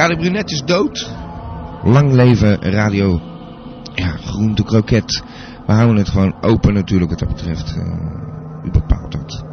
[0.00, 1.10] Radio Brunet is dood.
[1.84, 3.20] Lang leven Radio
[3.94, 5.22] ja, Groente Kroket.
[5.66, 7.76] We houden het gewoon open natuurlijk wat dat betreft.
[7.76, 9.44] Eh, u bepaalt dat.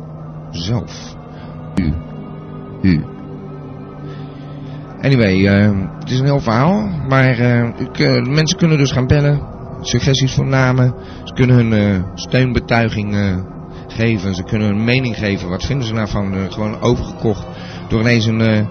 [0.52, 1.16] Zelf.
[1.76, 1.94] U.
[2.82, 3.06] U.
[5.02, 6.88] Anyway, eh, het is een heel verhaal.
[7.08, 9.42] Maar eh, mensen kunnen dus gaan bellen.
[9.82, 10.94] Suggesties voor namen.
[11.24, 13.16] Ze kunnen hun steunbetuiging
[13.88, 14.36] geven.
[14.36, 15.50] Ze kunnen hun mening geven.
[15.50, 17.46] Wat vinden ze nou van gewoon overgekocht
[17.88, 18.68] door ineens een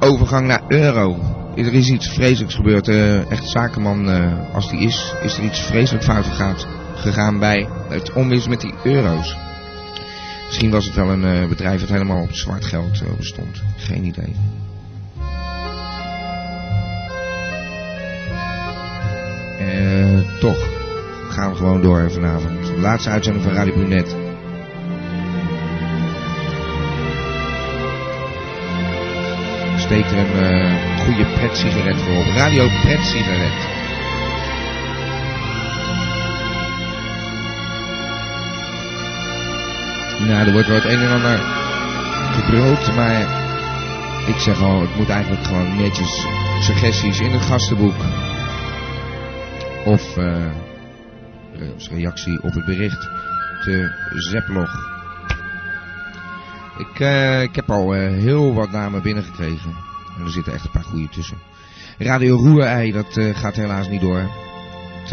[0.00, 1.16] overgang naar euro.
[1.56, 2.88] Er is iets vreselijks gebeurd.
[2.88, 6.26] eh echt zakenman, eh, als die is, is er iets vreselijk fout
[6.94, 9.36] gegaan, bij het omwisselen met die euro's.
[10.46, 13.62] Misschien was het wel een eh, bedrijf dat helemaal op zwart geld bestond.
[13.76, 14.34] Geen idee.
[20.40, 20.68] Toch
[21.28, 22.72] gaan we gewoon door vanavond.
[22.76, 24.27] Laatste uitzending van Radio Brunet.
[29.88, 32.26] Steek er een eh, goede pret-sigaret voor op.
[32.36, 33.52] Radio pret-sigaret.
[40.26, 41.38] Nou, er wordt wel het een en ander
[42.32, 43.20] gebruld, maar
[44.26, 46.26] ik zeg al, het moet eigenlijk gewoon netjes
[46.60, 47.96] suggesties in het gastenboek.
[49.84, 50.18] Of
[51.74, 53.08] als reactie op het bericht
[53.64, 54.87] te Zeplog.
[56.92, 59.74] Ik, eh, ik heb al eh, heel wat namen binnengekregen.
[60.18, 61.38] En er zitten echt een paar goede tussen.
[61.98, 64.20] Radio Roerei, dat eh, gaat helaas niet door.
[64.20, 65.10] Het,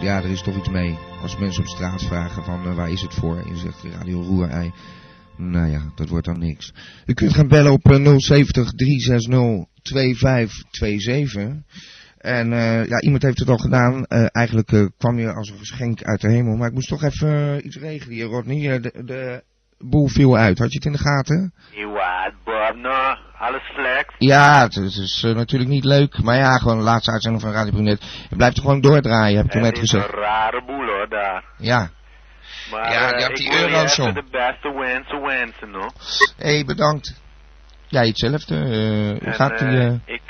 [0.00, 0.98] ja, er is toch iets mee.
[1.22, 3.36] Als mensen op straat vragen van waar is het voor?
[3.38, 4.72] En je zegt Radio Roerei.
[5.36, 6.72] Nou ja, dat wordt dan niks.
[7.06, 11.52] U kunt gaan bellen op eh, 070 360 2527.
[12.18, 12.50] En
[12.88, 14.04] ja, iemand heeft het al gedaan.
[14.06, 16.56] Eigenlijk kwam je als een geschenk uit de hemel.
[16.56, 18.80] Maar ik moest toch even iets regelen hier, Rodney.
[18.80, 19.42] De, de
[19.78, 20.58] boel viel uit.
[20.58, 21.52] Had je het in de gaten?
[21.92, 24.14] Wat, Bob, nou, alles flex.
[24.18, 26.22] Ja, het, is- het is eh, natuurlijk niet leuk.
[26.22, 28.26] Maar ja, gewoon de laatste uitzending van Radio Brunet.
[28.30, 30.12] Je blijft er gewoon doordraaien, heb ik toen Het net is gezegd.
[30.12, 31.44] een rare boel hoor, daar.
[31.58, 31.90] Ja.
[32.70, 34.14] Maar Ja, je eh, hebt die euro's om.
[34.14, 35.88] de beste wensen wensen, no?
[36.36, 37.20] Hé, hey, bedankt.
[37.86, 38.54] Ja, hetzelfde.
[38.54, 40.00] eh, En, gaat die...
[40.04, 40.22] ik,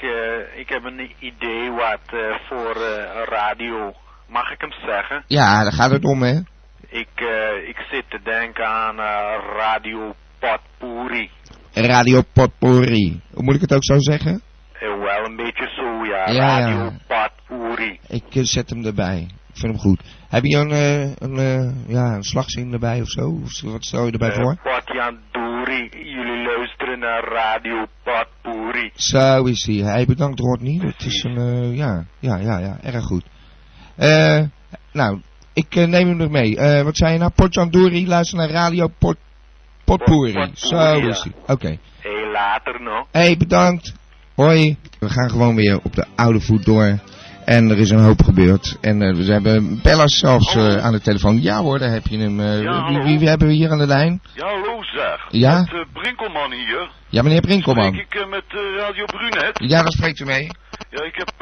[0.57, 2.01] ik heb een idee wat
[2.49, 2.77] voor
[3.29, 3.93] radio,
[4.29, 5.25] mag ik hem zeggen?
[5.27, 6.39] Ja, daar gaat het om, hè.
[6.91, 11.31] Ik, eh, ik zit te denken aan eh, Radio Potpourri.
[11.73, 13.21] Radio Potpourri.
[13.33, 14.43] Hoe moet ik het ook zo zeggen?
[14.73, 16.31] Eh, wel een beetje zo, ja.
[16.31, 16.99] Ja, Radio ja.
[17.07, 18.01] Potpourri.
[18.09, 19.27] Ik zet hem erbij.
[19.49, 20.01] Ik vind hem goed.
[20.29, 20.71] Heb je een,
[21.19, 23.41] een, ja, een slagzin erbij of zo?
[23.43, 24.57] Of wat stel je erbij voor?
[24.63, 28.91] Potjandori, jullie luisteren naar Radio Potpourri.
[28.95, 29.77] Zo is hij.
[29.77, 30.79] Hij bedankt Rodney.
[30.87, 33.25] Het is een, ja, ja, ja, ja, erg goed.
[33.97, 34.43] Eh,
[34.93, 35.21] nou,
[35.59, 36.57] ik eh, neem hem er mee.
[36.57, 37.31] Eh, wat zei je nou?
[37.35, 39.17] Potjandori, luister naar Radio Pot,
[39.85, 40.51] Potpourri.
[40.55, 41.09] Zo ja.
[41.09, 41.33] is hij.
[41.47, 41.79] Oké.
[41.99, 43.07] Heel later nog.
[43.11, 43.95] Hé, hey, bedankt.
[44.35, 44.77] Hoi.
[44.99, 46.99] We gaan gewoon weer op de oude voet door.
[47.57, 48.77] En er is een hoop gebeurd.
[48.81, 51.43] En eh, we hebben bellers zelfs eh, aan de telefoon.
[51.43, 52.41] Ja hoor, daar heb je hem.
[52.41, 54.21] eh, Ja, wie, wie, wie hebben we hier aan de lijn?
[54.35, 55.27] Ja, hallo zeg.
[55.31, 55.67] Ja?
[55.73, 56.91] Met Brinkelman hier.
[57.09, 57.93] Ja, meneer Brinkelman.
[57.93, 58.45] Spreek ik met
[58.77, 59.59] Radio Brunet.
[59.73, 60.51] Ja, daar spreekt u mee.
[60.91, 61.33] Ja, ik heb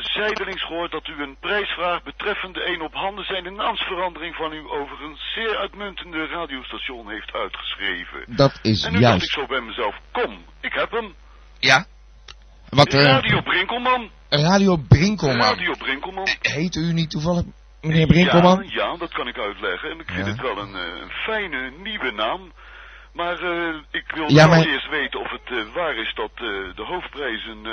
[0.00, 5.20] zijdelings gehoord dat u een prijsvraag betreffende een op handen zijnde naamsverandering van uw overigens
[5.34, 8.18] zeer uitmuntende radiostation heeft uitgeschreven.
[8.26, 9.32] Dat is en nu dacht ik juist.
[9.32, 11.14] zo bij mezelf, kom, ik heb hem.
[11.58, 11.84] Ja?
[12.68, 14.10] Wat, Radio Brinkelman.
[14.40, 15.40] Radio Brinkelman.
[15.40, 16.26] Radio Brinkelman.
[16.40, 17.42] Heet u niet toevallig
[17.80, 18.62] meneer Brinkelman?
[18.66, 19.90] Ja, ja, dat kan ik uitleggen.
[19.90, 20.32] En ik vind Ja.
[20.32, 22.52] het wel een, eh, een fijne nieuwe naam.
[23.12, 26.30] Maar eh, ik wil Ja, maar- eerst weten of het eh, waar is dat
[26.76, 27.64] de hoofdprijs een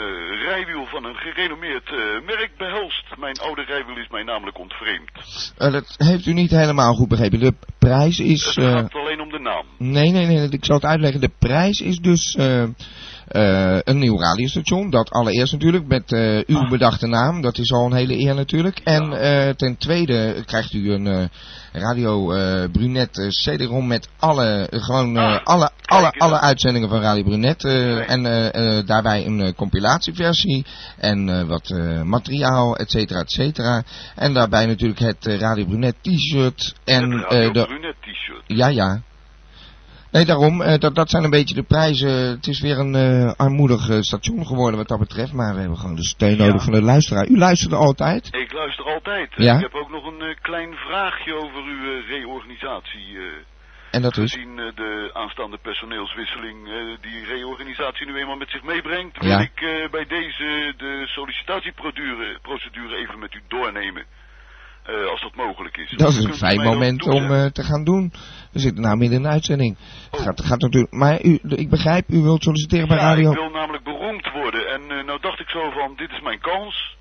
[0.47, 1.89] rijwiel van een gerenommeerd
[2.25, 3.05] merk behelst.
[3.17, 5.12] Mijn oude rijwiel is mij namelijk ontvreemd.
[5.57, 7.39] Dat heeft u niet helemaal goed begrepen.
[7.39, 8.45] De prijs is...
[8.45, 9.65] Het gaat alleen om de naam.
[9.77, 11.21] Nee, nee, nee, ik zal het uitleggen.
[11.21, 12.35] De prijs is dus
[13.29, 14.89] eh, een nieuw radiostation.
[14.89, 16.69] Dat allereerst natuurlijk met eh, uw Ah.
[16.69, 17.41] bedachte naam.
[17.41, 18.79] Dat is al een hele eer natuurlijk.
[18.83, 21.29] En eh, ten tweede krijgt u een
[21.73, 22.25] Radio
[22.71, 27.63] Brunet CD-ROM met alle, gewoon, Ah, alle, alle, alle uitzendingen van Radio Brunet.
[28.07, 28.23] En
[28.85, 30.65] daarbij een compilatieversie
[30.97, 31.69] en wat
[32.03, 33.83] materiaal, et cetera, et cetera.
[34.15, 38.43] En daarbij natuurlijk het Radio Brunet t-shirt en het Radio de Brunet t-shirt.
[38.47, 39.01] ja, ja.
[40.11, 42.09] Nee, daarom, eh, dat, dat zijn een beetje de prijzen.
[42.09, 45.77] Het is weer een eh, armoedig eh, station geworden wat dat betreft, maar we hebben
[45.77, 46.45] gewoon de steun Ja.
[46.45, 47.27] nodig van de luisteraar.
[47.27, 48.27] U luisterde altijd?
[48.31, 49.29] Ik luister altijd.
[49.35, 49.56] Ja?
[49.56, 53.17] Ik heb ook nog een klein vraagje over uw reorganisatie.
[53.91, 54.33] En dat is?
[54.33, 56.57] gezien de aanstaande personeelswisseling
[57.01, 59.27] die reorganisatie nu eenmaal met zich meebrengt, Ja.
[59.27, 64.03] wil ik bij deze de sollicitatieprocedure procedure even met u doornemen.
[64.89, 65.94] Eh, als dat mogelijk is.
[65.97, 68.12] Dat is een fijn moment om eh, te gaan doen.
[68.51, 69.77] We zitten nou midden in een uitzending.
[70.12, 70.19] Oh.
[70.21, 73.31] gaat, gaat natuurlijk, maar u, ik begrijp, u wilt solliciteren bij radio.
[73.31, 74.68] ik wil namelijk beroemd worden.
[74.68, 76.97] En eh, nou dacht ik zo van, dit is mijn kans.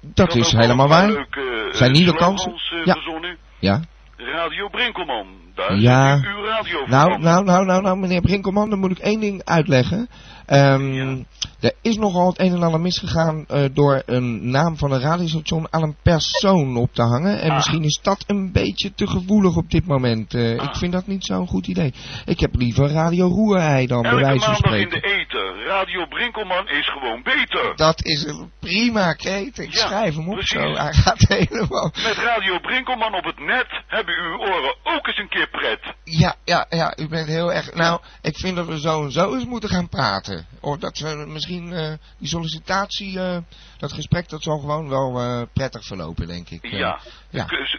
[0.00, 1.08] Dat is helemaal waar.
[1.10, 2.52] eh, Zijn nieuwe kansen?
[2.84, 2.92] Ja.
[2.92, 3.36] verzonnen.
[3.58, 3.80] Ja.
[4.16, 5.26] Radio Brinkelman.
[5.54, 6.14] Daar Ja.
[6.16, 6.86] uw radio.
[6.86, 10.08] Nou, nou, nou, nou, nou, meneer Brinkelman, dan moet ik één ding uitleggen.
[10.46, 11.16] Ehm, Ja.
[11.60, 15.66] Er is nogal het een en ander misgegaan eh, door een naam van een radiostation
[15.70, 17.40] aan een persoon op te hangen.
[17.40, 17.54] En Ah.
[17.56, 20.34] misschien is dat een beetje te gevoelig op dit moment.
[20.34, 20.64] Eh, Ah.
[20.68, 21.94] Ik vind dat niet zo'n goed idee.
[22.24, 25.08] Ik heb liever Radio Roerei dan bij Elke wijze van maandag in spreken.
[25.10, 25.64] de eten.
[25.66, 27.72] Radio Brinkelman is gewoon beter.
[27.76, 29.58] Dat is een prima kreet.
[29.58, 30.58] Ik Ja, schrijf hem op precies.
[30.60, 30.72] zo.
[30.74, 31.90] Hij gaat helemaal...
[32.02, 35.94] Met Radio Brinkelman op het net hebben uw oren ook eens een keer pret.
[36.04, 37.74] Ja, ja, ja, u bent heel erg...
[37.74, 40.35] Nou, ik vind dat we zo en zo eens moeten gaan praten.
[40.60, 43.38] Of dat we misschien eh, die sollicitatie, eh,
[43.78, 46.66] dat gesprek, dat zal gewoon wel eh, prettig verlopen, denk ik.
[46.66, 47.00] Ja.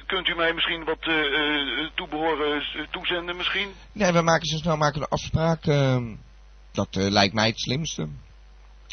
[0.06, 3.68] kunt u mij misschien wat eh, eh, toebehoren eh, toezenden misschien?
[3.92, 5.66] Nee, we maken zo snel maken een afspraak.
[5.66, 6.02] eh,
[6.72, 8.08] dat lijkt mij het slimste.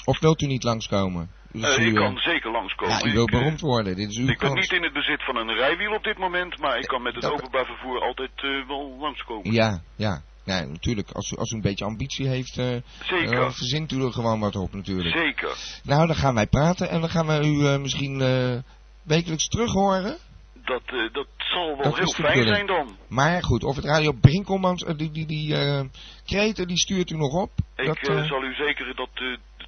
[0.05, 1.31] Of wilt u niet langskomen?
[1.52, 2.99] Dus u, ik kan zeker langskomen.
[2.99, 3.96] ja, u wilt beroemd worden.
[3.96, 6.58] Dit is uw Ik ben niet in het bezit van een rijwiel op dit moment,
[6.58, 8.31] maar ik kan met het Dat- openbaar vervoer altijd
[8.67, 9.52] wel langskomen.
[9.52, 10.22] Ja, ja.
[10.44, 11.11] Nee, natuurlijk.
[11.11, 13.32] Als u, als u een beetje ambitie heeft, Zeker.
[13.32, 15.17] eh, verzint u er gewoon wat op natuurlijk.
[15.17, 15.81] Zeker.
[15.85, 18.19] Nou, dan gaan wij praten en dan gaan we u eh, misschien
[19.02, 20.19] wekelijks terug horen.
[20.64, 20.82] Dat,
[21.12, 22.96] dat zal wel Dat heel fijn zijn dan.
[23.08, 25.56] Maar goed, of het Radio Brinkelmans, die, die, die
[26.25, 27.50] kreten, die stuurt u nog op.
[27.76, 29.08] Ik dat, zal u zeker dat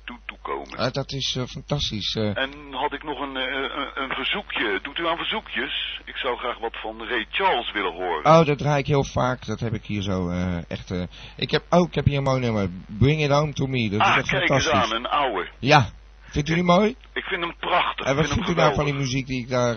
[0.07, 0.79] toe toekomen.
[0.79, 2.15] eh, dat is eh, fantastisch.
[2.15, 2.37] eh.
[2.39, 4.79] En had ik nog een, eh, een, een verzoekje.
[4.83, 6.01] Doet u aan verzoekjes?
[6.05, 8.25] Ik zou graag wat van Ray Charles willen horen.
[8.25, 9.47] oh, dat draai ik heel vaak.
[9.47, 10.31] Dat heb ik hier zo
[10.69, 10.91] echt...
[11.37, 12.69] ik heb, oh, ik heb hier een mooi nummer.
[12.87, 13.91] Bring It Home To Me.
[13.91, 15.49] Dat is ah, echt kijk eens aan, een ouwe.
[15.59, 15.91] Ja,
[16.31, 16.97] vindt u die mooi?
[17.13, 18.07] Ik vind hem prachtig.
[18.07, 19.77] En wat vindt u nou van die muziek die ik daar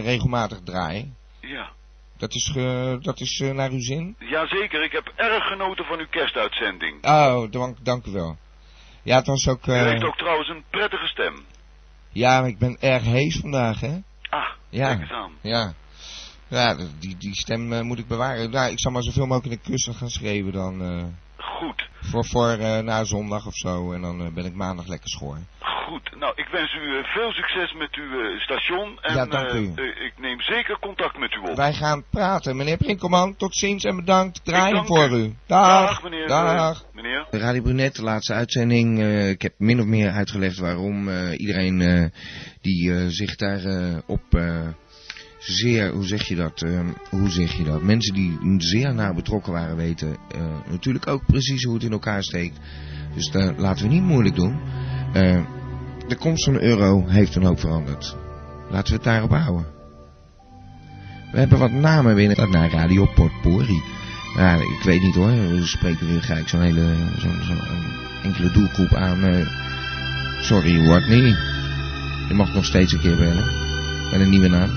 [0.00, 1.12] regelmatig draai?
[1.40, 1.70] Ja.
[2.18, 2.52] Dat is,
[3.00, 4.16] dat is naar uw zin?
[4.18, 7.04] Jazeker, ik heb erg genoten van uw kerstuitzending.
[7.06, 8.36] Oh, dank, dank u wel.
[9.02, 9.66] Ja, het was ook...
[9.66, 11.44] U eh, heeft ook trouwens een prettige stem.
[12.08, 13.98] Ja, maar ik ben erg hees vandaag, hè?
[14.30, 14.86] Ah, Ja.
[14.88, 15.32] kijk eens aan.
[15.40, 15.72] Ja.
[16.48, 18.50] Ja, die, die stem eh, moet ik bewaren.
[18.50, 20.82] Nou, ik zal maar zoveel mogelijk in de kussen gaan schreeuwen dan.
[20.82, 21.04] eh,
[21.36, 23.92] Goed, voor voor na zondag of zo.
[23.92, 25.38] En dan ben ik maandag lekker schoor.
[25.92, 26.18] Goed.
[26.18, 28.98] Nou, ik wens u eh, veel succes met uw eh, station.
[29.00, 29.64] En Ja, dank eh, u.
[30.06, 31.56] ik neem zeker contact met u op.
[31.56, 32.56] Wij gaan praten.
[32.56, 34.44] Meneer Prinkelman, tot ziens en bedankt.
[34.44, 35.16] Draaien voor u.
[35.16, 35.34] u.
[35.46, 35.88] Dag.
[35.88, 36.26] Dag, meneer.
[36.28, 36.84] Dag.
[36.94, 37.26] meneer.
[37.30, 38.98] Radio Brunet, de laatste uitzending.
[39.00, 42.04] eh, ik heb min of meer uitgelegd waarom eh, iedereen eh,
[42.60, 44.68] die zich daar eh, op eh,
[45.38, 46.64] zeer, hoe zeg je dat,
[47.10, 51.64] hoe zeg je dat, mensen die zeer nauw betrokken waren weten eh, natuurlijk ook precies
[51.64, 52.58] hoe het in elkaar steekt.
[53.14, 54.60] Dus daar laten we niet moeilijk doen.
[55.12, 55.40] Eh,
[56.08, 58.16] de komst van de euro heeft een hoop veranderd.
[58.70, 59.66] Laten we het daarop houden.
[61.32, 63.82] We hebben wat namen binnen naar Radio Potpourri.
[64.36, 65.30] Ja, ik weet niet hoor.
[65.30, 67.60] We spreken weer gelijk zo'n hele, zo'n zo'n
[68.22, 69.24] enkele doelgroep aan.
[69.24, 69.46] eh,
[70.40, 71.36] sorry, Rodney.
[72.28, 73.44] Je mag nog steeds een keer bellen.
[74.10, 74.70] Met een nieuwe naam.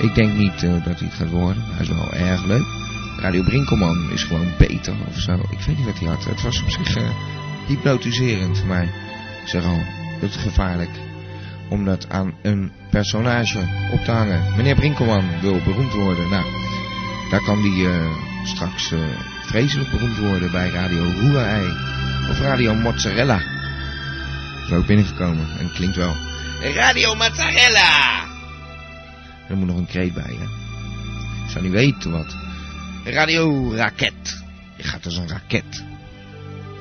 [0.00, 1.62] Ik denk niet eh, dat hij het gaat worden.
[1.66, 2.66] Hij is wel erg leuk.
[3.18, 5.32] Radio Brinkelman is gewoon beter of zo.
[5.50, 6.24] Ik weet niet wat hij had.
[6.24, 7.10] Het was op zich eh,
[7.66, 8.90] hypnotiserend voor mij.
[9.44, 9.78] Zeg al,
[10.22, 10.90] het gevaarlijk.
[11.68, 13.58] Om dat aan een personage
[13.92, 14.56] op te hangen.
[14.56, 16.28] Meneer Brinkelman wil beroemd worden.
[16.28, 16.44] Nou,
[17.30, 18.06] daar kan die eh,
[18.44, 18.98] straks eh,
[19.46, 21.66] vreselijk beroemd worden bij Radio Roerei.
[22.30, 23.40] Of Radio Mozzarella.
[24.66, 26.14] Is ook binnengekomen en klinkt wel.
[26.74, 28.24] Radio Mozzarella!
[29.48, 30.44] Er moet nog een kreet bij, hè.
[31.44, 32.36] Ik zou niet weten wat.
[33.04, 34.42] Radio Raket.
[34.76, 35.84] Je gaat als een raket.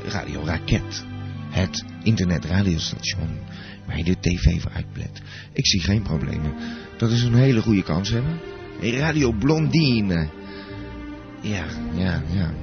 [0.08, 1.04] Radio Raket.
[1.50, 3.30] Het internetradiostation
[3.86, 5.22] waar je de tv voor uitblendt.
[5.54, 6.54] Ik zie geen problemen.
[6.98, 8.40] Dat is een hele goede kans hebben.
[8.82, 10.30] Radio Blondine.
[11.42, 12.54] Ja, ja, ja.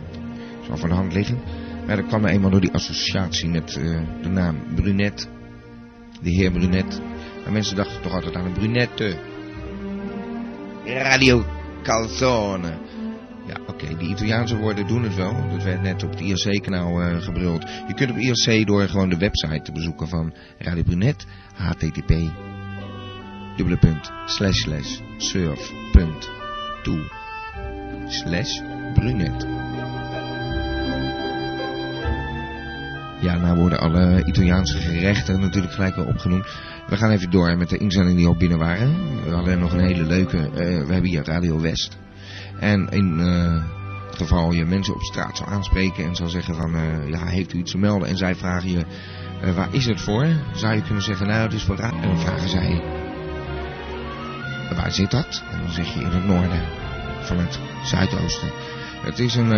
[0.67, 1.39] Zal voor de hand liggen.
[1.87, 5.29] Maar dat kwam eenmaal door die associatie met eh, de naam Brunet.
[6.23, 7.01] De heer Brunet.
[7.47, 9.17] En mensen dachten toch altijd aan een brunette.
[10.85, 11.45] Radio
[11.83, 12.88] Calzone.
[13.49, 15.49] Ja, oké, die Italiaanse woorden doen het wel.
[15.51, 17.63] Dat werd net op het IRC-kanaal eh gebruld.
[17.87, 21.27] Je kunt op IRC door gewoon de website te bezoeken van Radio Brunet.
[21.55, 22.13] http
[24.27, 26.31] slash slash surf punt
[26.83, 27.11] toe
[28.07, 28.61] slash
[28.95, 29.47] brunet.
[33.21, 36.47] Ja, nou worden alle Italiaanse gerechten natuurlijk gelijk wel opgenoemd.
[36.87, 39.23] We gaan even door met de inzendingen die al binnen waren.
[39.25, 40.53] We hadden nog een hele leuke, eh,
[40.87, 41.97] we hebben hier Radio West.
[42.59, 43.63] En in eh,
[44.07, 47.53] het geval je mensen op straat zou aanspreken en zou zeggen van, eh, ja, heeft
[47.53, 48.09] u iets te melden?
[48.09, 48.85] En zij vragen je,
[49.43, 50.27] eh, waar is het voor?
[50.55, 51.93] Zou je kunnen zeggen, nou, het is voor raad.
[51.93, 52.83] En dan vragen zij,
[54.77, 55.43] waar zit dat?
[55.51, 56.63] En dan zeg je in het noorden
[57.21, 58.51] van het zuidoosten.
[59.03, 59.53] Het is een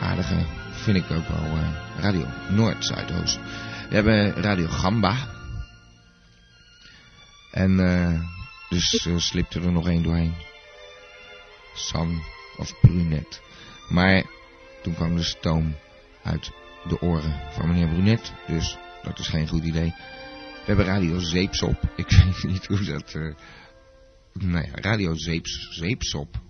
[0.00, 0.36] aardige,
[0.70, 1.58] vind ik ook wel,
[2.00, 3.38] radio Noord-Zuidoost.
[3.88, 5.16] We hebben Radio Gamba.
[7.50, 7.76] En
[8.68, 10.34] dus slipte er nog één doorheen.
[11.78, 12.22] San
[12.56, 13.40] of Brunet.
[13.88, 14.24] Maar
[14.82, 15.74] toen kwam de stoom
[16.22, 16.52] uit
[16.88, 18.32] de oren van meneer Brunet.
[18.46, 19.94] Dus dat is geen goed idee.
[20.68, 21.82] We hebben Radio Zeepsop.
[21.96, 22.10] Ik
[22.42, 23.14] weet niet hoe dat...
[23.14, 23.34] eh
[24.32, 26.40] nou ja, Radio Zeeps, Zeepsop.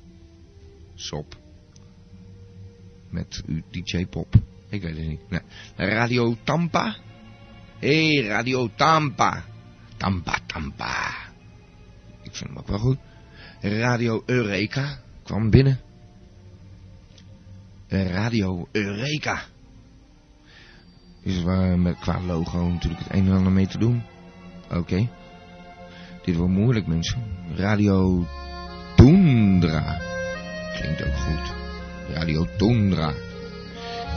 [0.95, 1.37] Sop.
[3.11, 4.35] Met uw DJ Pop.
[4.69, 5.31] Ik weet het niet.
[5.31, 5.41] Nee.
[5.77, 6.97] Radio Tampa.
[7.79, 9.45] Hé, Radio Tampa.
[9.97, 11.17] Tampa, Tampa.
[12.23, 12.99] Ik vind hem ook wel goed.
[13.61, 15.79] Radio Eureka kwam binnen.
[17.89, 19.43] Radio Eureka.
[21.23, 24.03] Is er met qua logo natuurlijk het een en ander mee te doen.
[24.71, 25.09] Oké.
[26.25, 27.23] Dit wordt moeilijk mensen.
[27.57, 28.27] Radio
[28.97, 30.01] Tundra.
[30.81, 31.53] Klinkt ook goed.
[32.15, 33.13] Radio Tundra.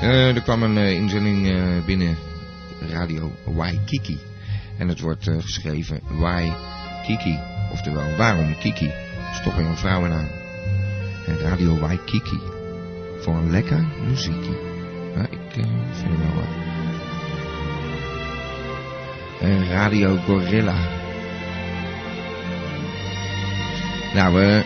[0.02, 2.18] Eh, er kwam een eh, inzending eh, binnen.
[2.90, 4.20] Radio Waikiki.
[4.78, 7.40] En het wordt eh, geschreven Waikiki.
[7.72, 8.92] Oftewel, waarom Kiki?
[9.56, 10.41] Weer een vrouwennaam.
[11.26, 12.40] En Radio Waikiki.
[13.20, 14.70] Voor een lekker muziekje.
[15.30, 16.70] Ik eh, vind hem wel wat.
[19.40, 20.76] En Radio Gorilla.
[24.14, 24.64] Nou, we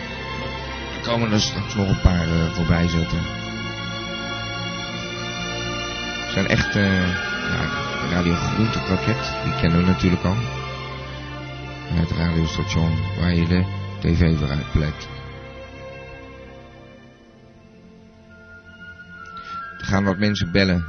[1.02, 3.18] komen er straks nog een paar eh, voorbij zetten.
[6.24, 7.08] Het zijn echt, eh,
[7.50, 8.34] ja, Radio
[9.44, 10.36] die kennen we natuurlijk al.
[11.88, 13.64] Het radiostation waar je de
[14.00, 15.15] tv voor uitplekt.
[19.86, 20.84] Er gaan wat mensen bellen.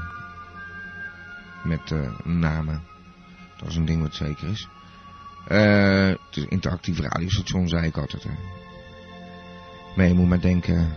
[1.63, 2.81] Met eh, namen.
[3.57, 4.67] Dat is een ding wat zeker is.
[5.47, 8.23] Eh, het is een interactief radiostation, zei ik altijd.
[8.23, 8.29] Hè.
[9.95, 10.93] Maar je moet maar denken.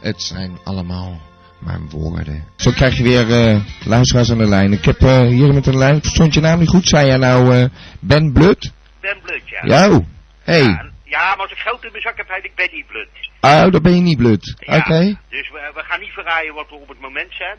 [0.00, 1.20] Het zijn allemaal
[1.58, 2.44] maar woorden.
[2.56, 4.72] Zo krijg je weer eh luisteraars aan de lijn.
[4.72, 5.96] Ik heb hier met een lijn.
[5.96, 6.88] Ik verstond je naam niet goed.
[6.88, 7.68] Zei jij nou
[8.00, 8.72] Ben Blut?
[9.00, 9.66] Ben Blut, ja.
[9.66, 10.04] Jou?
[10.42, 10.62] Hey.
[10.62, 13.08] Ja, ja, maar als ik geld in mijn zak heb, heet ik Benny Blut.
[13.40, 14.54] Oh, dan ben je niet Blut.
[14.58, 15.18] Ja, Oké.
[15.28, 17.58] Dus we, we gaan niet verraaien wat we op het moment zijn.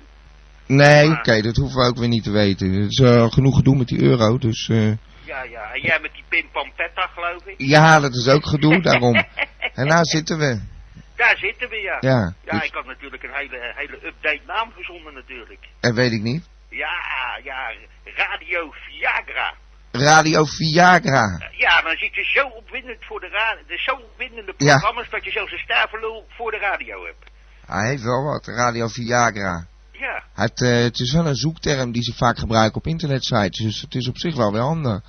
[0.65, 2.71] Nee, oké, dat hoeven we ook weer niet te weten.
[2.71, 4.69] Het is al genoeg gedoe met die euro, dus...
[4.69, 4.91] eh
[5.23, 5.73] Ja, ja.
[5.73, 7.55] En jij met die Pim Pampetta, geloof ik.
[7.57, 9.15] ja, dat is ook gedoe, daarom.
[9.73, 10.61] En nou zitten we.
[11.15, 11.97] Daar zitten we, ja.
[11.99, 15.59] Ja, Ja, dus- ik had natuurlijk een hele, hele update naam verzonnen natuurlijk.
[15.79, 16.49] En weet ik niet.
[16.69, 16.95] Ja,
[17.43, 17.71] ja,
[18.03, 19.53] Radio Viagra.
[19.91, 21.49] Radio Viagra.
[21.57, 23.77] Ja, dan zit je zo opwindend voor de radio.
[23.77, 24.77] Zo opwindende Ja.
[24.77, 27.29] programma's dat je zelfs een stervelul voor de radio hebt.
[27.65, 29.65] Hij heeft wel wat, Radio Viagra.
[29.91, 33.81] Ja, heeft, eh, het is wel een zoekterm die ze vaak gebruiken op internetsites, dus
[33.81, 35.01] het is op zich wel weer handig.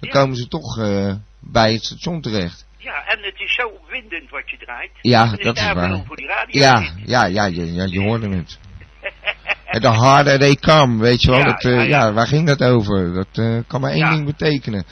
[0.00, 0.10] Dan Ja.
[0.10, 2.66] komen ze toch eh, bij het station terecht.
[2.76, 4.90] ja, en het is zo opwindend wat je draait.
[5.02, 6.04] Ja, dat is waar.
[6.06, 8.58] voor die radio Ja, ja, ja, je, ja, je hoorde het.
[9.80, 11.38] De harder they come, weet je wel.
[11.38, 13.12] Ja, dat, eh, ja, waar ging dat over?
[13.14, 14.84] Dat eh, kan maar één ding betekenen.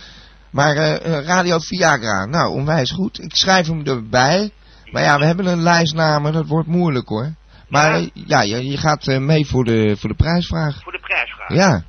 [0.50, 3.22] Maar eh, Radio Viagra, nou, onwijs goed.
[3.22, 4.50] Ik schrijf hem erbij.
[4.90, 7.34] Maar ja, we hebben een lijst namen, dat wordt moeilijk hoor.
[7.68, 8.08] Maar Ja.
[8.12, 10.82] ja, je, je gaat mee voor de, voor de prijsvraag.
[10.82, 11.48] Voor de prijsvraag.
[11.52, 11.82] Ja,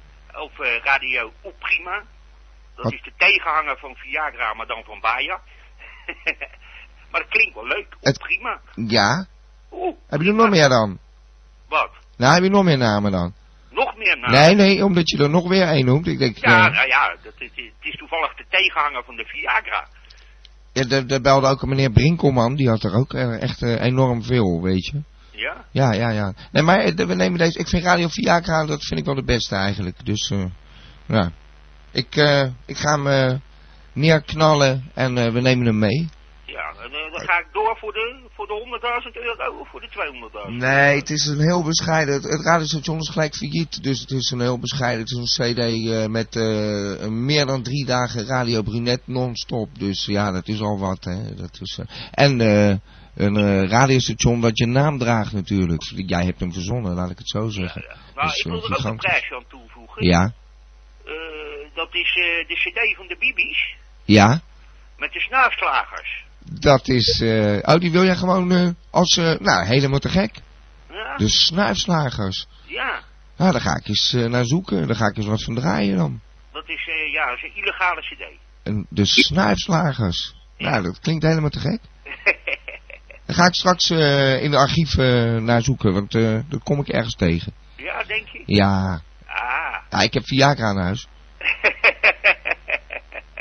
[0.44, 2.04] Of eh, Radio Opprima.
[2.75, 2.94] Dat Wat?
[2.94, 5.39] is de tegenhanger van Viagra, maar dan van Bayer.
[7.12, 7.96] maar dat klinkt wel leuk.
[8.01, 8.60] Het- Opprima.
[8.75, 9.25] ja.
[10.08, 11.00] Heb je er nog meer dan?
[11.70, 11.89] wat?
[12.18, 13.34] Nou, heb je nog meer namen dan?
[13.70, 14.32] Nog meer naam?
[14.32, 16.08] Nee, nee, omdat je er nog weer één noemt.
[16.08, 19.24] Ik denk, Ja, eh, nou ja, dat is, het is toevallig de tegenhanger van de
[19.26, 19.88] Viagra.
[20.74, 22.56] ja, daar- daar belde ook een meneer Brinkelman.
[22.56, 25.02] Die had er ook eh, echt eh, enorm veel, weet je.
[25.32, 25.66] Ja?
[25.72, 26.34] Ja, ja, ja.
[26.52, 27.60] Nee, maar we nemen deze.
[27.60, 30.06] Ik vind Radio Viagra, dat vind ik wel de beste eigenlijk.
[30.06, 30.34] Dus,
[31.06, 31.32] ja.
[31.92, 32.16] Ik,
[32.66, 33.42] ik ga hem
[33.94, 36.10] neerknallen en we nemen hem mee.
[36.91, 39.89] Ja, en, dan ga ik door voor de, voor de 100.000 euro of voor de
[40.48, 40.53] 200.000?
[40.53, 42.13] Nee, het is een heel bescheiden.
[42.13, 43.84] Het, het radiostation is gelijk failliet.
[43.84, 45.00] Dus het is een heel bescheiden.
[45.00, 49.79] Het is een CD eh, met eh, een meer dan drie dagen Radio Brunet non-stop.
[49.79, 51.03] Dus ja, dat is al wat.
[51.03, 51.36] Hè.
[51.36, 52.75] Dat is, eh, en eh,
[53.15, 55.82] een eh, radiostation dat je naam draagt natuurlijk.
[55.96, 57.86] Jij hebt hem verzonnen, laat ik het zo zeggen.
[58.15, 60.06] Nou, Dus, ik wil eh, er ook een prijsje aan toevoegen.
[60.06, 60.34] Ja,
[61.06, 61.13] Eh,
[61.74, 63.75] dat is eh, de cd van de Bibi's
[64.06, 64.41] ja.
[64.98, 66.25] met de snuifslagers.
[66.51, 67.22] Dat is...
[67.22, 69.18] eh, oh, die wil jij gewoon eh, als...
[69.18, 70.32] eh, nou, helemaal te gek.
[70.89, 72.48] Ja, De snuifslagers.
[72.66, 73.00] ja.
[73.38, 74.88] Nou, daar ga ik eens naar zoeken.
[74.88, 76.22] Daar ga ik eens wat van draaien dan.
[76.51, 78.24] Dat is, ja, dat is een illegale cd.
[78.63, 80.36] En de snuifslagers.
[80.58, 81.80] Nou, dat klinkt helemaal te gek.
[83.25, 83.89] Daar ga ik straks
[84.42, 86.12] in de archief eh, naar zoeken, want
[86.50, 87.54] dat kom ik ergens tegen.
[87.75, 88.44] ja, denk je?
[88.46, 89.75] Ja, Ah.
[89.89, 91.08] ja ik heb Viagra aan huis.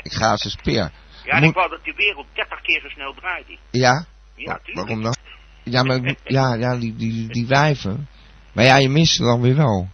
[0.03, 0.91] Ik ga als een speer.
[1.27, 3.57] Ja, en Moet- ik wou dat de wereld 30 keer zo snel draaide.
[3.71, 4.05] Ja?
[4.35, 4.87] Ja, Wa- tuurlijk.
[4.87, 5.15] Waarom dan?
[5.63, 8.07] Ja, maar ja, ja die, die, die wijven.
[8.53, 9.87] Maar ja, je mist ze dan weer wel.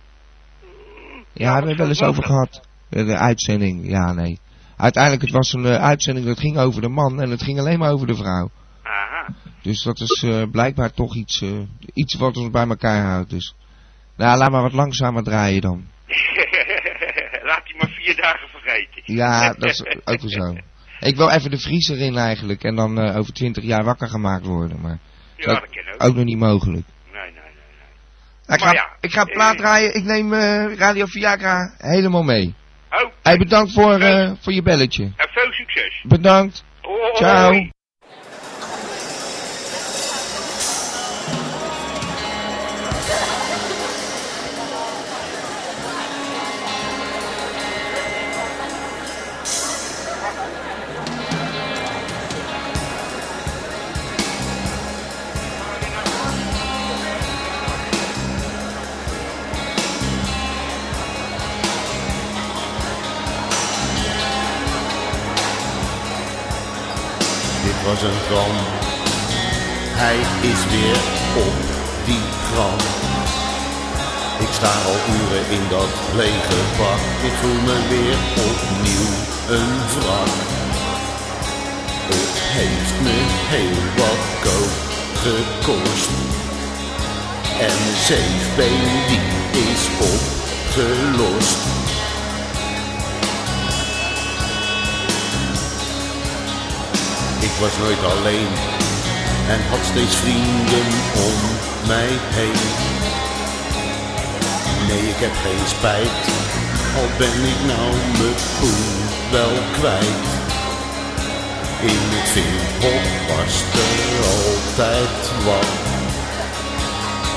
[1.33, 2.67] Ja, hebben we wel eens over gehad.
[2.89, 4.39] De, de uitzending, ja, nee.
[4.77, 7.79] Uiteindelijk, het was een eh, uitzending dat ging over de man en het ging alleen
[7.79, 8.49] maar over de vrouw.
[8.83, 9.33] Aha.
[9.61, 11.49] Dus dat is eh, blijkbaar toch iets, eh,
[11.93, 13.29] iets wat ons bij elkaar houdt.
[13.29, 13.55] Dus.
[14.17, 15.85] Nou, laat maar wat langzamer draaien dan.
[17.49, 19.01] Laat die maar vier dagen vergeten.
[19.15, 20.55] Ja, dat is ook weer zo.
[21.03, 24.45] Ik wil even de vriezer in eigenlijk en dan eh, over twintig jaar wakker gemaakt
[24.45, 24.81] worden.
[24.81, 24.97] Maar
[25.37, 26.03] Ja, dat ook.
[26.09, 26.85] ook nog niet mogelijk.
[27.11, 27.41] Nee, nee, nee.
[28.47, 28.57] nee.
[28.57, 29.93] Ik, ga, ja, ik ga plaat eh, draaien.
[29.95, 32.53] Ik neem eh, Radio Viagra helemaal mee.
[32.91, 33.99] Oh, Hey, bedankt voor,
[34.41, 35.03] voor je belletje.
[35.03, 36.03] en veel succes.
[36.07, 36.63] Bedankt.
[37.13, 37.51] Ciao.
[70.03, 70.19] Hij
[70.51, 70.97] is weer
[71.45, 71.57] op
[72.05, 72.79] die gram.
[74.39, 77.01] Ik sta al uren in dat lege bak.
[77.27, 78.17] Ik voel me weer
[78.49, 79.09] opnieuw
[79.57, 80.33] een wrak.
[82.13, 83.17] Het heeft me
[83.53, 84.75] heel wat kook
[85.25, 86.09] gekost.
[87.59, 87.79] En
[88.09, 89.27] zeefbeen die
[89.71, 91.72] is opgelost.
[97.53, 98.51] Ik was nooit alleen
[99.47, 100.87] en had steeds vrienden
[101.27, 101.37] om
[101.87, 102.61] mij heen.
[104.87, 106.21] Nee, ik heb geen spijt,
[106.97, 107.89] al ben ik nou
[108.19, 108.83] mijn poen
[109.31, 110.25] wel kwijt.
[111.81, 115.73] In het vinghok was er altijd wat,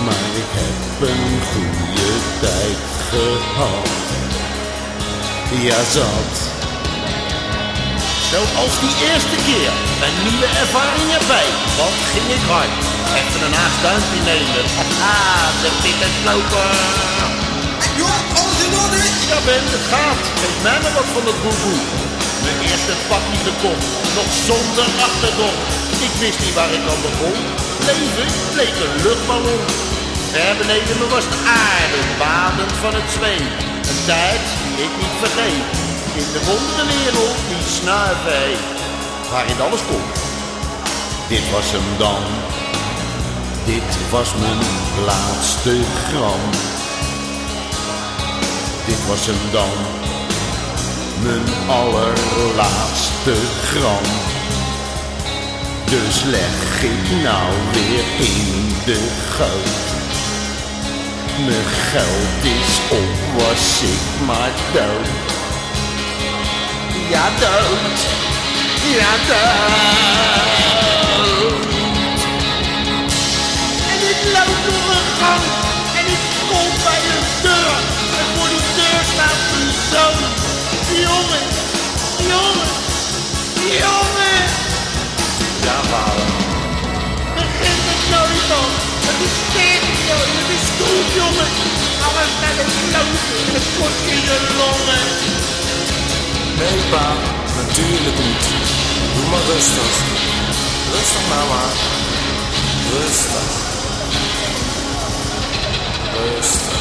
[0.04, 3.88] maar ik heb een goede tijd gehad.
[5.62, 6.55] Ja, zat.
[8.32, 9.72] Zoals die eerste keer.
[10.06, 11.48] Een nieuwe ervaring erbij.
[11.80, 12.74] Wat ging ik hard.
[13.18, 14.64] Even een haast duimpje nemen.
[15.14, 16.70] Ah, de pikken lopen.
[17.98, 19.02] Joh, alles in orde?
[19.30, 20.22] Ja Ben, het gaat.
[20.40, 21.80] Geef mij maar wat van dat boeboe.
[22.44, 23.88] Mijn eerste pakje gekocht.
[24.18, 25.60] Nog zonder achtergrond.
[26.06, 27.38] Ik wist niet waar ik aan begon.
[27.88, 29.64] Leven leek een luchtballon.
[30.32, 33.50] Ver beneden me was de aarde, badend van het zweet.
[33.90, 35.95] Een tijd die ik niet vergeet.
[36.16, 37.90] In de wonderwereld die
[38.24, 38.78] heeft.
[39.30, 40.16] Waarin alles komt.
[41.28, 42.22] Dit was hem dan.
[43.64, 44.62] Dit was mijn
[45.04, 46.42] laatste gram.
[48.86, 49.76] Dit was hem dan.
[51.22, 53.34] Mijn allerlaatste
[53.70, 54.06] gram.
[55.84, 59.00] Dus leg ik nou weer in de
[59.36, 59.84] goot.
[61.44, 65.35] Mijn geld is op, was ik maar dood.
[67.08, 67.98] Ja, dood.
[68.98, 70.46] Ja, dood.
[73.92, 75.44] En ik loop door een gang.
[75.98, 77.76] En ik kom bij een deur.
[78.18, 80.20] En voor die deur staat een zoon.
[81.06, 81.46] Jongen,
[82.32, 82.70] jongen,
[83.82, 84.40] jongen.
[85.66, 86.30] Ja, vader.
[87.34, 88.72] Begin het nooit op.
[89.08, 91.48] Het is stereo, het is goed, jongen.
[92.06, 95.55] Alles naar de kloten, het kost je longen.
[96.90, 97.16] pas
[97.56, 98.14] natürlich
[99.16, 99.22] Du
[99.52, 99.96] wirst das.
[100.92, 101.62] Wirst du, Mama?
[102.90, 103.52] Wirst das.
[106.14, 106.75] Wirst das.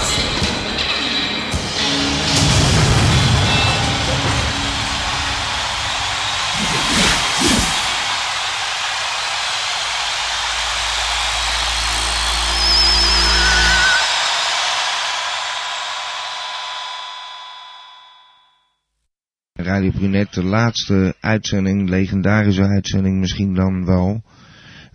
[19.75, 24.21] Radio Brunet, de laatste uitzending, legendarische uitzending misschien dan wel.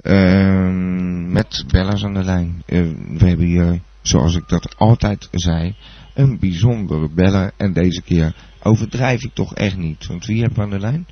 [0.02, 2.62] Ehm, met Bella's aan de lijn.
[2.66, 2.78] Eh,
[3.18, 5.74] we hebben hier, zoals ik dat altijd zei,
[6.14, 7.52] een bijzondere beller.
[7.56, 10.06] En deze keer overdrijf ik toch echt niet.
[10.06, 11.06] Want wie hebben we aan de lijn?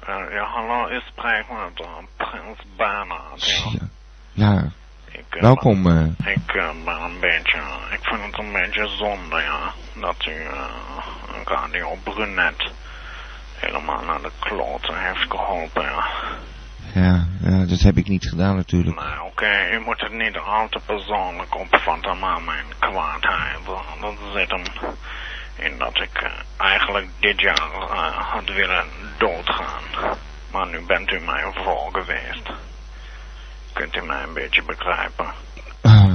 [0.00, 3.62] Eh, ja, hallo, ik spreek met uh, Prins Bernhard.
[3.80, 3.88] Ja.
[4.32, 4.72] Ja,
[5.12, 5.86] Ik, eh, welkom.
[5.86, 6.04] eh.
[6.34, 7.58] Ik eh, ben een beetje,
[7.92, 10.64] ik vind het een beetje zonde, ja, dat u eh,
[11.44, 12.70] Radio Brunet
[13.66, 16.04] helemaal naar de kloten heeft geholpen, ja.
[16.94, 18.96] ja, ja, dat heb ik niet gedaan natuurlijk.
[18.96, 24.14] Nou, oké, u moet het niet al te persoonlijk opvatten, maar mijn kwaadheid, eh, dat
[24.34, 24.62] zit hem
[25.56, 28.86] in dat ik eh, eigenlijk dit jaar eh, had willen
[29.18, 29.82] doodgaan.
[30.52, 32.50] Maar nu bent u mij voor geweest.
[33.72, 35.26] Kunt u mij een beetje begrijpen?
[35.82, 36.14] Ah,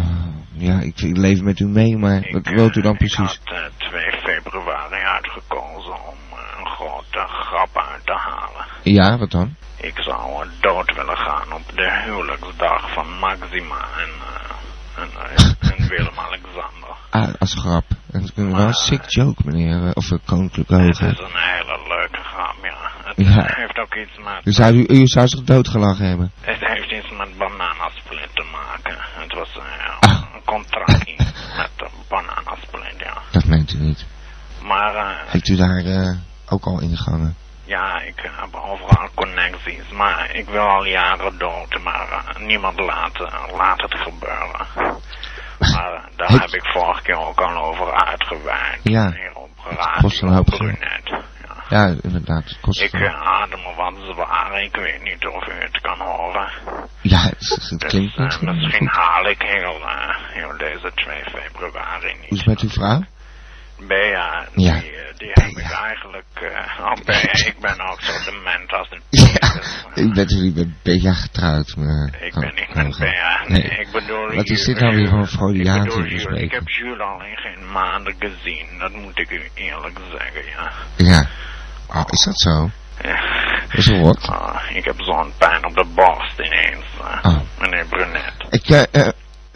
[0.53, 2.97] ja, ik, ik leef met u mee, maar Ik, wat eh, wilt u dan Ik
[2.97, 3.17] precies?
[3.17, 6.26] had eh, 2 februari uitgekozen om eh,
[7.17, 8.65] een grap uit te halen.
[8.83, 9.55] Ja, wat dan?
[9.77, 15.71] Ik zou eh, dood willen gaan op de huwelijksdag van Maxima en, eh, en, eh,
[15.71, 16.89] en Willem-Alexander.
[17.09, 17.83] Ah, als grap.
[18.11, 19.83] En het is wel een sick joke, meneer.
[19.85, 21.11] eh, Of uh, koninklijke Het hoogheid.
[21.11, 22.75] is een hele leuke grap, ja.
[23.03, 23.43] Het Ja.
[23.55, 24.43] heeft ook iets met...
[24.43, 26.31] Dus zou u, u zou zich doodgelachen hebben?
[26.41, 28.95] Het heeft iets met bananasplit te maken.
[28.99, 29.63] Het was eh,
[30.11, 30.21] Ah.
[30.33, 31.15] een contractje
[31.57, 33.13] met de bananasplit, ja.
[33.31, 34.05] Dat meent u niet.
[34.63, 36.15] Maar eh, Heeft u daar eh,
[36.49, 37.35] ook al ingegangen?
[37.67, 39.89] ja, ik heb overal connecties.
[39.91, 44.67] Maar ik wil al jaren dood, maar eh, niemand laat, eh, laat het gebeuren.
[45.59, 48.79] Maar eh, daar heb ik vorige keer ook al over uitgeweid.
[48.83, 49.11] Ja.
[49.11, 50.79] Hier op Het kost een hoop geld.
[51.69, 51.95] Ja.
[52.01, 52.43] Inderdaad.
[52.43, 54.61] Het kost Ik eh, adem wat zwaar.
[54.63, 56.49] Ik weet niet of u het kan horen.
[57.01, 62.13] Ja, het, het Dus, klinkt eh, misschien haal ik heel, eh, heel deze 2 februari
[62.19, 62.29] niet.
[62.29, 63.03] Hoe is het met uw vrouw?
[63.79, 64.79] Bea, Ja.
[64.79, 66.25] die, eh, die heb ik eigenlijk...
[66.33, 69.35] eh oh, Bea, ik ben ook zo dement als een penis.
[69.93, 71.75] Ik ben natuurlijk met Bea getrouwd.
[71.75, 72.97] Maar Ik kan- ben niet kan met.
[72.97, 73.41] Bea.
[73.47, 73.79] Nee, Nee.
[73.79, 74.35] ik bedoel...
[74.35, 76.41] Wat is dit nou weer voor een Freudiaanse bespreking?
[76.41, 78.65] Ik heb Jules al in geen maanden gezien.
[78.79, 80.71] Dat moet ik u eerlijk zeggen, ja.
[80.95, 81.27] Ja.
[81.93, 82.69] Oh, is dat zo?
[83.01, 83.21] Ja.
[83.69, 84.27] Dat is wel wat.
[84.29, 87.39] Ah, ik heb zo'n pijn op de borst ineens, eh, Oh.
[87.59, 88.33] meneer Brunet.
[88.49, 89.07] Ik, eh, eh,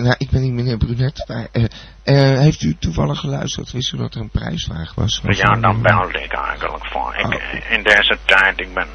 [0.01, 1.63] nou, ik ben niet meneer Brunet, maar eh,
[2.03, 3.71] eh, heeft u toevallig geluisterd?
[3.71, 5.21] Wist u dat er een prijsvraag was?
[5.23, 7.15] Ja, dan belde ik eigenlijk voor.
[7.17, 7.33] Ik, Oh.
[7.33, 8.87] eh, In deze tijd, ik ben,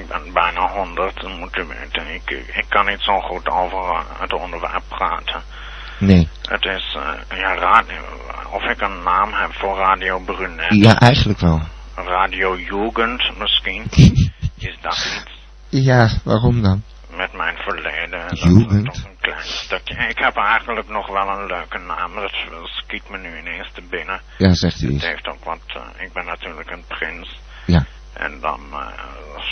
[0.00, 2.14] ik ben bijna honderd, moet u weten.
[2.14, 5.42] Ik, ik kan niet zo goed over het onderwerp praten.
[5.98, 6.28] Nee.
[6.48, 6.96] Het is,
[7.34, 7.96] ja, radio,
[8.52, 10.66] of ik een naam heb voor Radio Brunet.
[10.74, 11.60] Ja, eigenlijk wel.
[11.94, 13.84] Radio Jugend misschien.
[14.58, 15.40] Is dat iets
[15.86, 16.82] Ja, waarom dan?
[17.22, 18.20] Met mijn verleden?
[18.28, 19.94] Dat is toch een klein stukje.
[20.08, 22.14] Ik heb eigenlijk nog wel een leuke naam.
[22.14, 24.20] Dat schiet me nu ineens te binnen.
[24.38, 27.40] Ja, zegt u Het heeft ook wat, eh, ik ben natuurlijk een prins.
[27.66, 27.84] Ja.
[28.12, 28.86] En dan eh,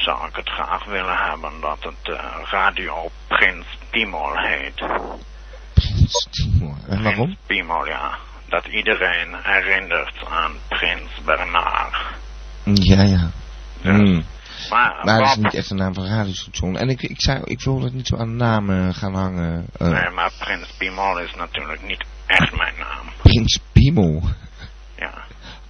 [0.05, 4.77] zou ik het graag willen hebben dat het eh, Radio Prins Piemol heet.
[5.75, 6.77] Prins Timor.
[6.89, 7.25] En waarom?
[7.25, 8.19] Prins Piemol, ja.
[8.49, 11.97] Dat iedereen herinnert aan Prins Bernard.
[12.65, 13.31] Ja, ja.
[13.83, 14.25] Dus, Hmm.
[14.71, 16.77] Maar, Maar dat is niet echt een naam van radiostation.
[16.77, 19.67] En ik, ik, zei, ik wil dat niet zo aan namen gaan hangen.
[19.79, 23.07] Eh, Nee, maar Prins Piemol is natuurlijk niet echt mijn naam.
[23.23, 24.23] Prins Piemel.
[24.97, 25.13] Ja.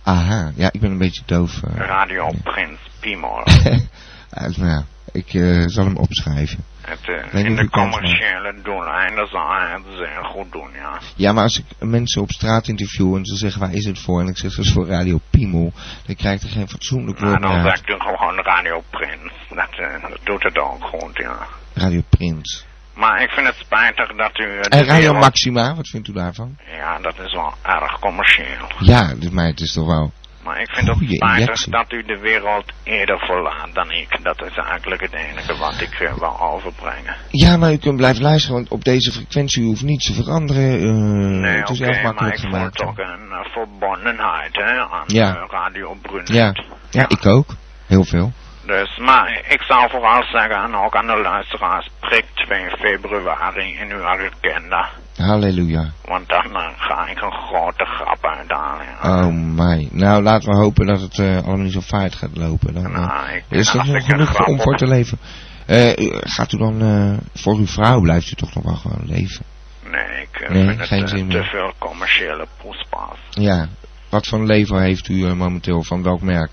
[0.03, 1.63] Aha, ja, ik ben een beetje doof.
[1.63, 1.77] eh.
[1.77, 3.43] Radio Prins Piemol.
[4.31, 6.64] Nou ja, ik eh, zal hem opschrijven.
[6.81, 10.99] Het, eh, in de commerciële doeleinden zou hij het zeer goed doen, ja.
[11.16, 14.20] Ja, maar als ik mensen op straat interview en ze zeggen waar is het voor?
[14.20, 15.73] En ik zeg dat is voor Radio Piemel.
[16.07, 17.77] Dan krijg ik er geen fatsoenlijk Nou, woord dan meer uit.
[17.79, 19.33] zegt u gewoon Radio Prins.
[19.49, 21.37] Dat, eh, dat doet het ook goed, ja.
[21.75, 22.64] Radio Prins.
[22.94, 24.61] Maar ik vind het spijtig dat u...
[24.61, 26.57] En Radio Maxima, wat vindt u daarvan?
[26.77, 28.68] Ja, dat is wel erg commercieel.
[28.79, 30.12] Ja, mij, het is toch wel...
[30.44, 34.18] Maar ik vind het spijtig dat u de wereld eerder verlaat dan ik.
[34.22, 37.16] Dat is eigenlijk het enige wat ik eh, wil overbrengen.
[37.31, 40.72] Ja, maar u kunt blijven luisteren, want op deze frequentie hoeft niets te veranderen.
[40.79, 42.76] eh, Nee, het is oké, erg maar makkelijk ik gemaakt.
[42.76, 45.46] toch een eh, verbondenheid hè, aan Ja.
[45.50, 46.29] Radio Brunet.
[46.29, 46.53] Ja.
[46.90, 47.46] Ja, ik ook.
[47.87, 48.33] Heel veel.
[48.66, 53.90] Dus, maar ik zou vooral zeggen, en ook aan de luisteraars, prik 2 februari in
[53.92, 54.88] uw agenda.
[55.21, 55.91] Halleluja.
[56.05, 58.87] Want dan eh, ga ik een grote grap uithalen.
[59.03, 59.27] ja.
[59.27, 59.89] Oh my.
[59.93, 62.75] Nou, laten we hopen dat het eh, allemaal niet zo fout gaat lopen.
[62.75, 65.19] Dan, eh, Nou, ik, is als nog genoeg om voor te leven.
[65.67, 69.45] Eh, gaat u dan, eh, voor uw vrouw blijft u toch nog wel gewoon leven?
[69.91, 71.45] Nee, ik eh, Nee, vind geen het eh, zin te meer.
[71.47, 73.19] veel commerciële poespas.
[73.31, 73.69] Ja.
[74.09, 75.83] Wat voor lever heeft u eh, momenteel?
[75.83, 76.51] Van welk merk?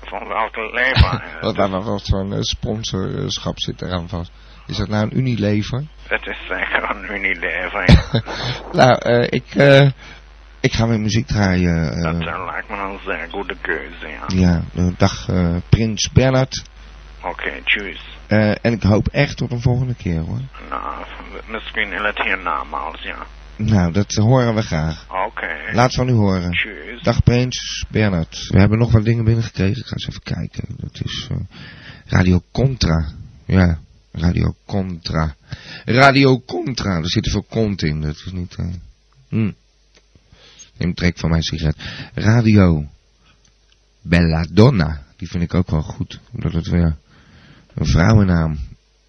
[0.00, 1.22] Van welke lever?
[1.40, 4.30] eh, Wat, wat, voor een eh, sponsorschap zit eraan vast?
[4.66, 5.84] Is dat nou een Unilever?
[6.08, 7.90] Het is zeker een Unilever.
[7.92, 8.22] ja.
[8.84, 9.90] nou, eh, ik, eh,
[10.60, 11.92] Ik ga weer muziek draaien.
[11.92, 14.24] eh, Dat eh, lijkt me een zeer goede keuze, ja.
[14.26, 16.64] ja, eh, dag eh, Prins Bernhard.
[17.22, 18.00] Oké, tjus.
[18.26, 20.40] Eh, en ik hoop echt tot een volgende keer hoor.
[20.70, 21.04] Nou,
[21.48, 23.16] misschien in het hiernamaals, ja.
[23.56, 25.06] Nou, dat horen we graag.
[25.26, 25.48] Oké.
[25.72, 26.50] Laat van u horen.
[26.50, 27.02] Tjus.
[27.02, 28.46] Dag Prins Bernhard.
[28.48, 29.76] We hebben nog wat dingen binnengekregen.
[29.76, 30.64] Ik ga eens even kijken.
[30.76, 31.36] Dat is eh,
[32.06, 33.06] Radio Contra.
[33.44, 33.78] Ja,
[34.16, 35.36] Radio Contra.
[35.84, 36.96] Radio Contra.
[36.96, 38.00] Er zit er veel kont in.
[38.00, 38.56] Dat is niet...
[39.28, 39.50] hm.
[40.76, 41.76] Neem trek van mijn sigaret.
[42.14, 42.86] Radio
[44.02, 45.02] Belladonna.
[45.16, 46.20] Die vind ik ook wel goed.
[46.32, 46.96] Omdat het weer
[47.74, 48.58] een vrouwennaam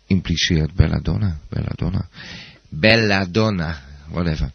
[0.08, 0.74] impliceert.
[0.74, 1.38] Belladonna.
[1.50, 2.08] Belladonna.
[2.70, 3.82] Belladonna.
[4.10, 4.52] Whatever.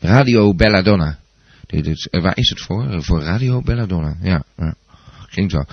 [0.00, 1.18] Radio Belladonna.
[1.66, 2.90] Dit is, eh, waar is het voor?
[2.90, 4.16] Eh, Voor Radio Belladonna.
[4.22, 4.74] Ja, ja.
[5.28, 5.64] Ging zo.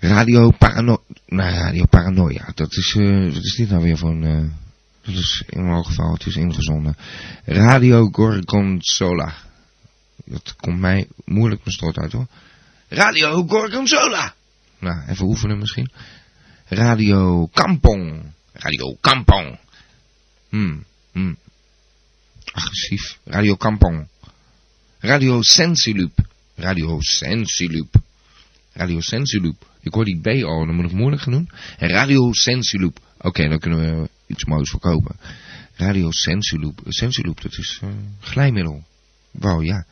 [0.00, 1.04] Radio Parano...
[1.26, 2.52] Nou, Radio Paranoia.
[2.54, 4.24] Dat is, wat is dit nou weer een...
[4.24, 4.50] eh,
[5.02, 6.96] dat is in elk geval, het is ingezonden.
[7.44, 9.34] Radio Gorgonzola.
[10.24, 12.26] Dat komt mij moeilijk strot uit hoor.
[12.88, 14.34] Radio Gorgonzola.
[14.78, 15.90] Nou, even oefenen misschien.
[16.66, 18.32] Radio Kampong.
[18.52, 19.58] Radio Kampong.
[20.48, 21.36] Hmm, hmm.
[22.52, 23.18] Agressief.
[23.24, 24.08] Radio Kampong.
[24.98, 26.18] Radio Sensiloop.
[26.54, 27.94] Radio Sensiloop.
[28.72, 29.66] Radio Sensiloop.
[29.80, 31.50] Ik hoor die B al, dan moet ik moeilijk gaan doen.
[31.78, 32.98] En Radio Sensiloop.
[33.20, 35.16] Oké, dan kunnen we iets moois verkopen.
[35.74, 36.80] Radio Sensiloop.
[36.86, 37.88] Sensiloop, dat is eh
[38.20, 38.84] glijmiddel.
[39.30, 39.86] Wauw, ja.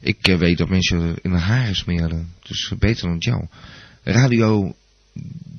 [0.00, 2.32] Ik eh, weet dat mensen in hun haren smeren.
[2.42, 3.46] Dus beter dan jou.
[4.02, 4.74] Radio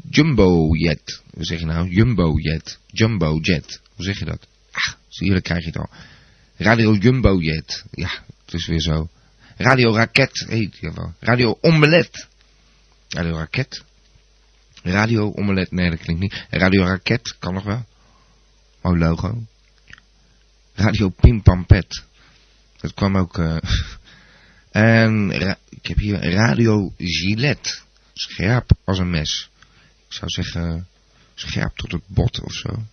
[0.09, 1.21] Jumbo Jet.
[1.33, 1.89] Hoe zeg je nou?
[1.89, 2.79] Jumbo Jet.
[2.87, 3.81] Jumbo Jet.
[3.95, 4.47] Hoe zeg je dat?
[4.71, 5.89] Ah, zie je, krijg je het al.
[6.57, 7.85] Radio Jumbo Jet.
[7.91, 8.09] Ja,
[8.45, 9.09] het is weer zo.
[9.57, 11.13] Radio Raket heet die wel.
[11.19, 12.27] Radio Omelet.
[13.15, 13.83] Radio Raket.
[14.83, 16.45] Radio Omelet, nee dat klinkt niet.
[16.49, 17.85] Radio Raket kan nog wel.
[18.81, 19.43] Mooi logo.
[20.73, 22.03] Radio Pimpampet.
[22.77, 23.37] Dat kwam ook...
[23.37, 23.57] eh
[24.71, 25.31] en
[25.69, 27.79] ik heb hier Radio Gillette.
[28.13, 29.49] Scherp als een mes.
[30.07, 30.87] Ik zou zeggen
[31.35, 32.83] scherp tot het bot of zo.